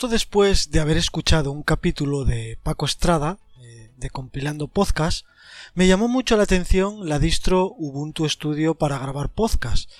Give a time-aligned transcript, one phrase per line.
[0.00, 5.26] Justo después de haber escuchado un capítulo de Paco Estrada, eh, de Compilando Podcast,
[5.74, 9.90] me llamó mucho la atención la distro Ubuntu Studio para grabar podcast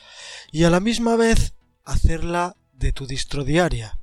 [0.52, 1.52] y a la misma vez
[1.84, 3.98] hacerla de tu distro diaria.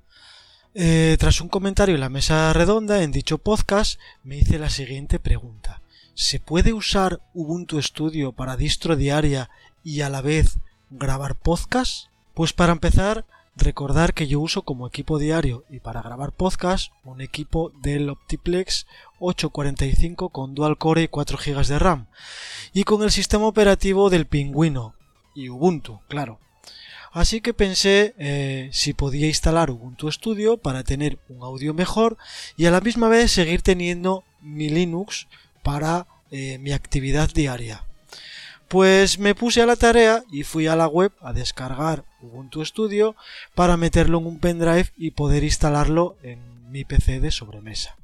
[0.75, 5.17] Eh, tras un comentario en la mesa redonda en dicho podcast, me hice la siguiente
[5.17, 5.81] pregunta.
[6.13, 9.49] ¿Se puede usar Ubuntu Studio para distro diaria
[9.83, 10.59] y a la vez
[10.91, 12.09] grabar podcast?
[12.35, 13.25] Pues para empezar,
[13.57, 18.85] recordar que yo uso como equipo diario y para grabar podcast un equipo del Optiplex
[19.19, 22.07] 845 con dual core y 4 GB de RAM
[22.73, 24.93] y con el sistema operativo del Pingüino
[25.35, 26.39] y Ubuntu, claro.
[27.11, 32.17] Así que pensé eh, si podía instalar Ubuntu Studio para tener un audio mejor
[32.57, 35.27] y a la misma vez seguir teniendo mi Linux
[35.63, 37.83] para eh, mi actividad diaria.
[38.67, 43.15] Pues me puse a la tarea y fui a la web a descargar Ubuntu Studio
[43.55, 47.95] para meterlo en un pendrive y poder instalarlo en mi PC de sobremesa.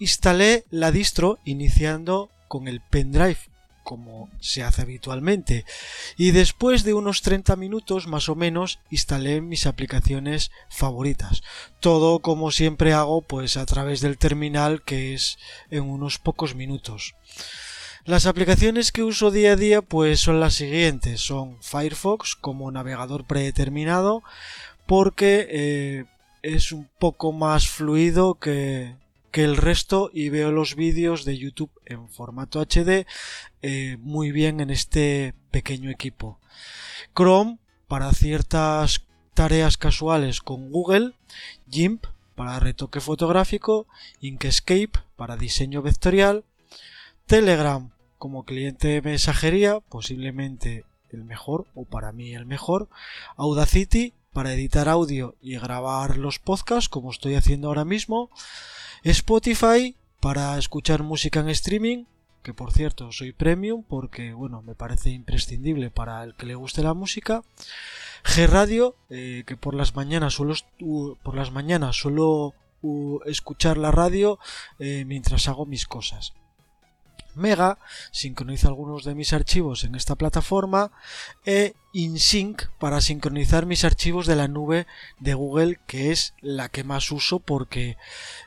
[0.00, 3.38] Instalé la distro iniciando con el pendrive
[3.84, 5.64] como se hace habitualmente
[6.16, 11.42] y después de unos 30 minutos más o menos instalé mis aplicaciones favoritas
[11.80, 15.38] todo como siempre hago pues a través del terminal que es
[15.70, 17.14] en unos pocos minutos
[18.04, 21.20] las aplicaciones que uso día a día pues son las siguientes.
[21.20, 24.22] Son Firefox como navegador predeterminado
[24.86, 26.04] porque eh,
[26.42, 28.96] es un poco más fluido que,
[29.30, 33.06] que el resto y veo los vídeos de YouTube en formato HD
[33.62, 36.38] eh, muy bien en este pequeño equipo.
[37.16, 37.58] Chrome
[37.88, 41.14] para ciertas tareas casuales con Google,
[41.70, 43.86] GIMP para retoque fotográfico,
[44.20, 46.44] Inkscape para diseño vectorial,
[47.26, 47.93] Telegram
[48.24, 52.88] como cliente de mensajería, posiblemente el mejor o para mí el mejor,
[53.36, 58.30] Audacity para editar audio y grabar los podcasts como estoy haciendo ahora mismo,
[59.02, 62.04] Spotify para escuchar música en streaming,
[62.42, 66.82] que por cierto soy premium porque bueno me parece imprescindible para el que le guste
[66.82, 67.42] la música.
[68.24, 70.54] G Radio, eh, que por las mañanas suelo
[71.22, 72.54] por las mañanas suelo
[73.26, 74.38] escuchar la radio
[74.78, 76.32] eh, mientras hago mis cosas.
[77.36, 77.78] Mega,
[78.10, 80.92] sincronizo algunos de mis archivos en esta plataforma
[81.44, 84.86] e InSync para sincronizar mis archivos de la nube
[85.20, 87.96] de Google que es la que más uso porque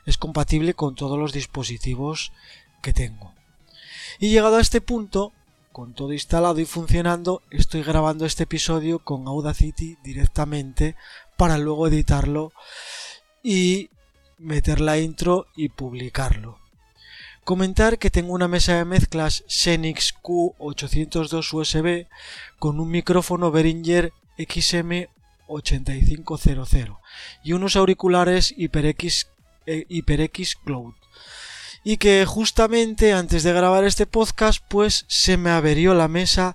[0.06, 2.32] es compatible con todos los dispositivos
[2.82, 3.34] que tengo.
[4.18, 5.32] Y llegado a este punto,
[5.72, 10.96] con todo instalado y funcionando, estoy grabando este episodio con Audacity directamente
[11.36, 12.52] para luego editarlo
[13.42, 13.90] y
[14.38, 16.58] meter la intro y publicarlo.
[17.48, 22.06] Comentar que tengo una mesa de mezclas Xenix Q802 USB
[22.58, 26.98] con un micrófono Behringer XM8500
[27.42, 29.28] y unos auriculares HyperX,
[29.64, 30.92] eh, HyperX Cloud.
[31.84, 36.54] Y que justamente antes de grabar este podcast pues se me averió la mesa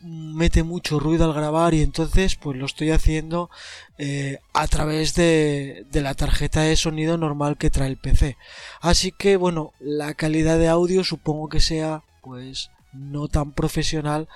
[0.00, 3.50] mete mucho ruido al grabar y entonces pues lo estoy haciendo
[3.98, 8.36] eh, a través de, de, la tarjeta de sonido normal que trae el PC
[8.80, 14.28] así que bueno la calidad de audio supongo que sea pues no tan profesional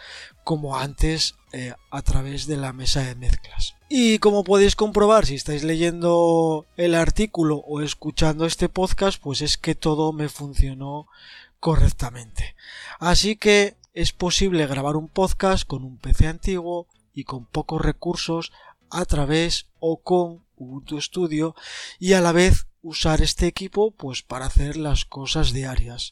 [0.44, 3.74] como antes eh, a través de la mesa de mezclas.
[3.88, 9.58] Y como podéis comprobar si estáis leyendo el artículo o escuchando este podcast pues es
[9.58, 11.06] que todo me funcionó
[11.58, 12.54] correctamente.
[12.98, 18.52] Así que es posible grabar un podcast con un PC antiguo y con pocos recursos
[18.88, 21.54] a través o con Ubuntu Studio
[21.98, 26.10] y a la vez usar este equipo pues para hacer las cosas diarias.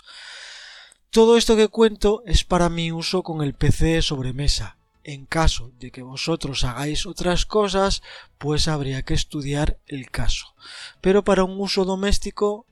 [1.10, 4.76] Todo esto que cuento es para mi uso con el PC sobremesa.
[5.04, 8.02] En caso de que vosotros hagáis otras cosas,
[8.36, 10.54] pues habría que estudiar el caso.
[11.00, 12.66] Pero para un uso doméstico,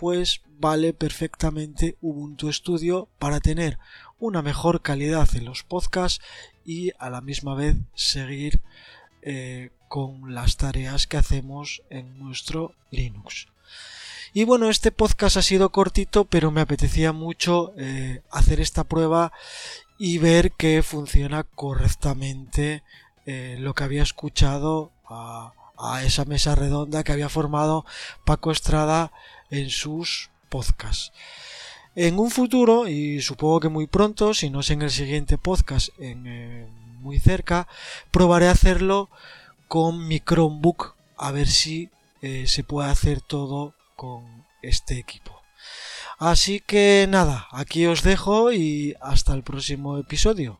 [0.00, 3.78] pues vale perfectamente Ubuntu Studio para tener
[4.18, 6.24] una mejor calidad en los podcasts
[6.64, 8.62] y a la misma vez seguir
[9.20, 13.48] eh, con las tareas que hacemos en nuestro Linux.
[14.32, 19.34] Y bueno, este podcast ha sido cortito, pero me apetecía mucho eh, hacer esta prueba
[19.98, 22.82] y ver que funciona correctamente
[23.26, 24.92] eh, lo que había escuchado
[25.80, 27.84] a esa mesa redonda que había formado
[28.24, 29.12] Paco Estrada
[29.50, 31.12] en sus podcasts.
[31.94, 35.88] En un futuro, y supongo que muy pronto, si no es en el siguiente podcast,
[35.98, 36.68] en, eh,
[37.00, 37.66] muy cerca,
[38.10, 39.10] probaré hacerlo
[39.68, 41.90] con mi Chromebook a ver si
[42.22, 45.40] eh, se puede hacer todo con este equipo.
[46.18, 50.58] Así que nada, aquí os dejo y hasta el próximo episodio.